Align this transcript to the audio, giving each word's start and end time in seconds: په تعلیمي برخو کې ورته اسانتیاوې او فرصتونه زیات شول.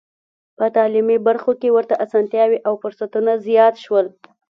په 0.57 0.65
تعلیمي 0.75 1.17
برخو 1.27 1.51
کې 1.59 1.69
ورته 1.75 1.95
اسانتیاوې 2.05 2.59
او 2.67 2.73
فرصتونه 2.81 3.31
زیات 3.47 3.75
شول. 3.83 4.07